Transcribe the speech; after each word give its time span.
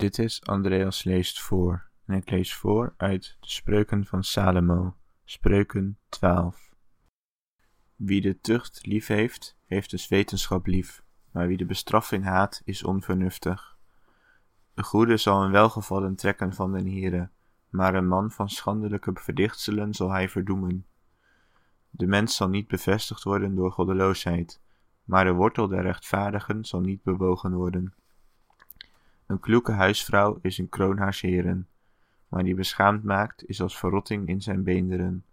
Dit 0.00 0.18
is 0.18 0.42
Andreas 0.44 1.04
leest 1.04 1.40
voor 1.40 1.88
en 2.04 2.14
ik 2.14 2.30
lees 2.30 2.54
voor 2.54 2.94
uit 2.96 3.36
de 3.40 3.48
Spreuken 3.48 4.06
van 4.06 4.24
Salomo, 4.24 4.96
Spreuken 5.24 5.98
12. 6.08 6.74
Wie 7.96 8.20
de 8.20 8.40
tucht 8.40 8.86
lief 8.86 9.06
heeft, 9.06 9.58
heeft 9.64 9.90
dus 9.90 10.08
wetenschap 10.08 10.66
lief, 10.66 11.02
maar 11.30 11.46
wie 11.46 11.56
de 11.56 11.64
bestraffing 11.64 12.24
haat, 12.24 12.62
is 12.64 12.84
onvernuftig. 12.84 13.76
De 14.74 14.82
goede 14.82 15.16
zal 15.16 15.42
een 15.42 15.52
welgevallen 15.52 16.16
trekken 16.16 16.54
van 16.54 16.72
den 16.72 16.86
Heere, 16.86 17.30
maar 17.68 17.94
een 17.94 18.08
man 18.08 18.30
van 18.30 18.48
schandelijke 18.48 19.10
verdichtselen 19.14 19.94
zal 19.94 20.10
hij 20.10 20.28
verdoemen. 20.28 20.86
De 21.90 22.06
mens 22.06 22.36
zal 22.36 22.48
niet 22.48 22.68
bevestigd 22.68 23.22
worden 23.22 23.54
door 23.54 23.72
goddeloosheid, 23.72 24.60
maar 25.04 25.24
de 25.24 25.32
wortel 25.32 25.68
der 25.68 25.82
rechtvaardigen 25.82 26.64
zal 26.64 26.80
niet 26.80 27.02
bewogen 27.02 27.54
worden. 27.54 27.94
Een 29.30 29.40
kloeke 29.40 29.72
huisvrouw 29.72 30.38
is 30.42 30.58
een 30.58 30.68
kroon 30.68 30.98
haars 30.98 31.20
heren, 31.20 31.68
maar 32.28 32.42
die 32.42 32.54
beschaamd 32.54 33.04
maakt 33.04 33.48
is 33.48 33.60
als 33.60 33.78
verrotting 33.78 34.28
in 34.28 34.40
zijn 34.40 34.62
beenderen. 34.62 35.24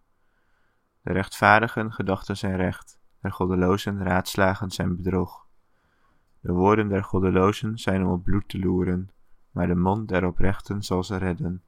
De 1.01 1.13
rechtvaardigen 1.13 1.91
gedachten 1.91 2.37
zijn 2.37 2.55
recht, 2.55 2.99
de 3.21 3.31
goddelozen 3.31 4.03
raadslagen 4.03 4.71
zijn 4.71 4.95
bedrog. 4.95 5.47
De 6.39 6.51
woorden 6.51 6.87
der 6.87 7.03
goddelozen 7.03 7.77
zijn 7.77 8.05
om 8.05 8.11
op 8.11 8.23
bloed 8.23 8.49
te 8.49 8.59
loeren, 8.59 9.09
maar 9.51 9.67
de 9.67 9.75
mond 9.75 10.07
der 10.07 10.25
oprechten 10.25 10.83
zal 10.83 11.03
ze 11.03 11.17
redden. 11.17 11.63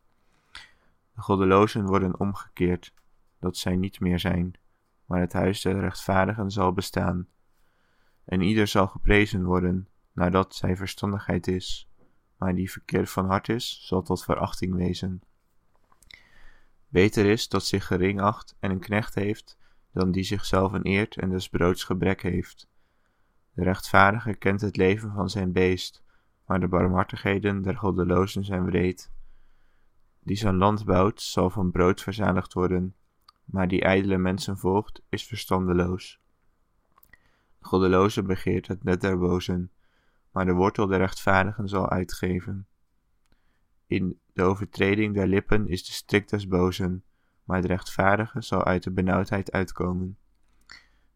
De 1.13 1.21
goddelozen 1.21 1.85
worden 1.85 2.19
omgekeerd, 2.19 2.93
dat 3.39 3.57
zij 3.57 3.75
niet 3.75 3.99
meer 3.99 4.19
zijn, 4.19 4.53
maar 5.05 5.19
het 5.19 5.33
huis 5.33 5.61
der 5.61 5.79
rechtvaardigen 5.79 6.51
zal 6.51 6.73
bestaan. 6.73 7.27
En 8.25 8.41
ieder 8.41 8.67
zal 8.67 8.87
geprezen 8.87 9.43
worden, 9.43 9.87
nadat 10.11 10.55
zij 10.55 10.75
verstandigheid 10.75 11.47
is 11.47 11.88
maar 12.39 12.55
die 12.55 12.71
verkeerd 12.71 13.09
van 13.09 13.25
hart 13.25 13.49
is, 13.49 13.83
zal 13.87 14.01
tot 14.01 14.23
verachting 14.23 14.75
wezen. 14.75 15.21
Beter 16.87 17.25
is 17.25 17.47
dat 17.47 17.65
zich 17.65 17.85
gering 17.85 18.21
acht 18.21 18.55
en 18.59 18.71
een 18.71 18.79
knecht 18.79 19.15
heeft, 19.15 19.57
dan 19.91 20.11
die 20.11 20.23
zichzelf 20.23 20.73
eert 20.81 21.15
en 21.17 21.29
des 21.29 21.49
broods 21.49 21.83
gebrek 21.83 22.21
heeft. 22.21 22.67
De 23.53 23.63
rechtvaardige 23.63 24.33
kent 24.33 24.61
het 24.61 24.77
leven 24.77 25.13
van 25.13 25.29
zijn 25.29 25.51
beest, 25.51 26.03
maar 26.45 26.59
de 26.59 26.67
barmhartigheden 26.67 27.61
der 27.61 27.77
goddelozen 27.77 28.43
zijn 28.43 28.65
wreed. 28.65 29.11
Die 30.19 30.37
zijn 30.37 30.55
land 30.55 30.85
bouwt, 30.85 31.21
zal 31.21 31.49
van 31.49 31.71
brood 31.71 32.01
verzadigd 32.01 32.53
worden, 32.53 32.95
maar 33.45 33.67
die 33.67 33.81
ijdele 33.81 34.17
mensen 34.17 34.57
volgt, 34.57 35.01
is 35.09 35.25
verstandeloos. 35.25 36.19
De 37.59 37.65
goddeloze 37.65 38.23
begeert 38.23 38.67
het 38.67 38.83
net 38.83 39.01
der 39.01 39.17
bozen, 39.17 39.71
maar 40.31 40.45
de 40.45 40.53
wortel 40.53 40.87
der 40.87 40.97
rechtvaardigen 40.97 41.67
zal 41.67 41.89
uitgeven. 41.89 42.67
In 43.87 44.19
de 44.33 44.43
overtreding 44.43 45.13
der 45.13 45.27
lippen 45.27 45.67
is 45.67 45.85
de 45.85 45.91
strik 45.91 46.27
des 46.27 46.47
bozen, 46.47 47.03
maar 47.43 47.61
de 47.61 47.67
rechtvaardige 47.67 48.41
zal 48.41 48.63
uit 48.63 48.83
de 48.83 48.91
benauwdheid 48.91 49.51
uitkomen. 49.51 50.17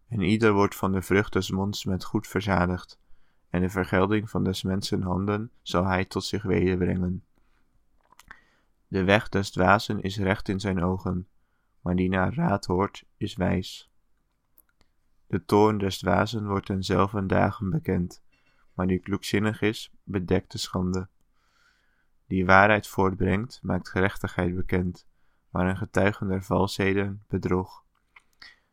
En 0.07 0.21
ieder 0.21 0.53
wordt 0.53 0.75
van 0.75 0.91
de 0.91 1.01
vrucht 1.01 1.33
des 1.33 1.51
monds 1.51 1.85
met 1.85 2.03
goed 2.03 2.27
verzadigd, 2.27 2.99
en 3.49 3.61
de 3.61 3.69
vergelding 3.69 4.29
van 4.29 4.43
des 4.43 4.63
mensen 4.63 5.01
handen 5.01 5.51
zal 5.61 5.85
hij 5.85 6.05
tot 6.05 6.23
zich 6.23 6.43
wederbrengen. 6.43 7.23
De 8.87 9.03
weg 9.03 9.29
des 9.29 9.51
dwazen 9.51 10.01
is 10.01 10.17
recht 10.17 10.49
in 10.49 10.59
zijn 10.59 10.83
ogen, 10.83 11.27
maar 11.81 11.95
die 11.95 12.09
naar 12.09 12.33
raad 12.33 12.65
hoort, 12.65 13.05
is 13.17 13.35
wijs. 13.35 13.91
De 15.27 15.45
toorn 15.45 15.77
des 15.77 15.97
dwazen 15.97 16.47
wordt 16.47 16.65
ten 16.65 16.83
zelfde 16.83 17.25
dagen 17.25 17.69
bekend, 17.69 18.22
maar 18.73 18.87
die 18.87 18.99
kloekzinnig 18.99 19.61
is, 19.61 19.91
bedekt 20.03 20.51
de 20.51 20.57
schande. 20.57 21.07
Die 22.27 22.45
waarheid 22.45 22.87
voortbrengt, 22.87 23.59
maakt 23.61 23.89
gerechtigheid 23.89 24.55
bekend, 24.55 25.07
maar 25.49 25.69
een 25.69 25.77
getuigen 25.77 26.27
der 26.27 26.43
valsheden 26.43 27.23
bedrog. 27.27 27.83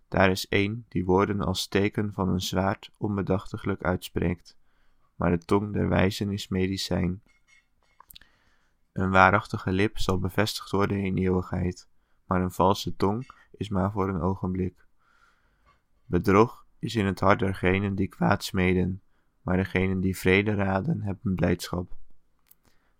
Daar 0.08 0.30
is 0.30 0.48
één 0.48 0.86
die 0.88 1.04
woorden 1.04 1.40
als 1.40 1.60
steken 1.60 2.12
van 2.12 2.28
een 2.28 2.40
zwaard 2.40 2.90
onbedachtiglijk 2.96 3.82
uitspreekt, 3.82 4.58
maar 5.14 5.30
de 5.30 5.38
tong 5.38 5.72
der 5.72 5.88
wijzen 5.88 6.30
is 6.30 6.48
medicijn. 6.48 7.22
Een 8.92 9.10
waarachtige 9.10 9.72
lip 9.72 9.98
zal 9.98 10.18
bevestigd 10.18 10.70
worden 10.70 10.98
in 10.98 11.16
eeuwigheid, 11.16 11.88
maar 12.24 12.42
een 12.42 12.52
valse 12.52 12.96
tong 12.96 13.30
is 13.50 13.68
maar 13.68 13.92
voor 13.92 14.08
een 14.08 14.20
ogenblik. 14.20 14.86
Bedrog 16.06 16.66
is 16.78 16.94
in 16.94 17.06
het 17.06 17.20
hart 17.20 17.38
dergenen 17.38 17.94
die 17.94 18.08
kwaad 18.08 18.44
smeden, 18.44 19.02
maar 19.42 19.56
degenen 19.56 20.00
die 20.00 20.18
vrede 20.18 20.54
raden 20.54 21.02
hebben 21.02 21.34
blijdschap. 21.34 21.96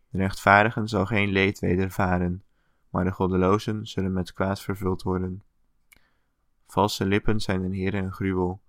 De 0.08 0.18
rechtvaardigen 0.18 0.88
zal 0.88 1.06
geen 1.06 1.28
leed 1.28 1.58
wedervaren, 1.58 2.42
maar 2.90 3.04
de 3.04 3.12
goddelozen 3.12 3.86
zullen 3.86 4.12
met 4.12 4.32
kwaad 4.32 4.60
vervuld 4.60 5.02
worden. 5.02 5.42
Valse 6.66 7.06
lippen 7.06 7.40
zijn 7.40 7.62
een 7.62 7.72
Heer 7.72 7.94
een 7.94 8.12
gruwel, 8.12 8.60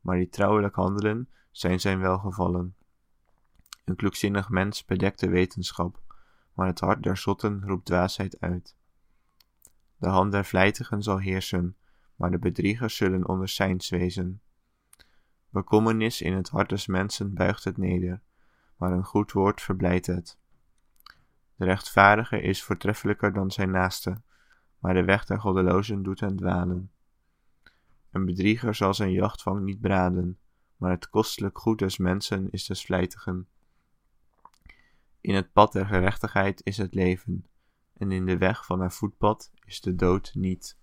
maar 0.00 0.16
die 0.16 0.28
trouwelijk 0.28 0.74
handelen 0.74 1.28
zijn 1.50 1.80
zijn 1.80 2.00
welgevallen. 2.00 2.74
Een 3.84 3.96
kloekzinnig 3.96 4.48
mens 4.48 4.84
bedekt 4.84 5.20
de 5.20 5.28
wetenschap, 5.28 6.00
maar 6.54 6.66
het 6.66 6.80
hart 6.80 7.02
der 7.02 7.16
zotten 7.16 7.62
roept 7.66 7.84
dwaasheid 7.84 8.40
uit. 8.40 8.76
De 9.96 10.08
hand 10.08 10.32
der 10.32 10.44
vlijtigen 10.44 11.02
zal 11.02 11.18
heersen, 11.18 11.76
maar 12.16 12.30
de 12.30 12.38
bedriegers 12.38 12.96
zullen 12.96 13.28
onder 13.28 13.48
zijns 13.48 13.88
wezen. 13.88 14.40
Bekommernis 15.50 16.20
in 16.20 16.32
het 16.32 16.48
hart 16.48 16.68
des 16.68 16.86
mensen 16.86 17.34
buigt 17.34 17.64
het 17.64 17.76
neder, 17.76 18.20
maar 18.76 18.92
een 18.92 19.04
goed 19.04 19.32
woord 19.32 19.62
verblijdt 19.62 20.06
het. 20.06 20.38
De 21.56 21.64
rechtvaardige 21.64 22.40
is 22.40 22.62
voortreffelijker 22.62 23.32
dan 23.32 23.50
zijn 23.50 23.70
naaste, 23.70 24.20
maar 24.78 24.94
de 24.94 25.04
weg 25.04 25.24
der 25.24 25.40
goddelozen 25.40 26.02
doet 26.02 26.20
hen 26.20 26.36
dwalen. 26.36 26.90
Een 28.10 28.24
bedrieger 28.24 28.74
zal 28.74 28.94
zijn 28.94 29.12
jachtvang 29.12 29.64
niet 29.64 29.80
braden, 29.80 30.38
maar 30.76 30.90
het 30.90 31.08
kostelijk 31.08 31.58
goed 31.58 31.78
des 31.78 31.98
mensen 31.98 32.50
is 32.50 32.66
des 32.66 32.84
vlijtigen. 32.84 33.48
In 35.20 35.34
het 35.34 35.52
pad 35.52 35.72
der 35.72 35.86
gerechtigheid 35.86 36.60
is 36.64 36.76
het 36.76 36.94
leven, 36.94 37.46
en 37.96 38.12
in 38.12 38.26
de 38.26 38.38
weg 38.38 38.66
van 38.66 38.80
haar 38.80 38.92
voetpad 38.92 39.50
is 39.64 39.80
de 39.80 39.94
dood 39.94 40.30
niet. 40.34 40.78